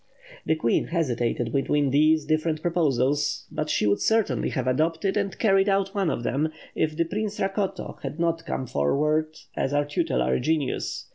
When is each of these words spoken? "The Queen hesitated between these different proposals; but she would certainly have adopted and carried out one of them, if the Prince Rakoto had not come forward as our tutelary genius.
"The 0.47 0.55
Queen 0.55 0.85
hesitated 0.87 1.53
between 1.53 1.91
these 1.91 2.25
different 2.25 2.63
proposals; 2.63 3.45
but 3.51 3.69
she 3.69 3.85
would 3.85 4.01
certainly 4.01 4.49
have 4.49 4.65
adopted 4.65 5.15
and 5.15 5.37
carried 5.37 5.69
out 5.69 5.93
one 5.93 6.09
of 6.09 6.23
them, 6.23 6.51
if 6.73 6.97
the 6.97 7.05
Prince 7.05 7.39
Rakoto 7.39 7.99
had 8.01 8.19
not 8.19 8.43
come 8.47 8.65
forward 8.65 9.35
as 9.55 9.75
our 9.75 9.85
tutelary 9.85 10.39
genius. 10.39 11.05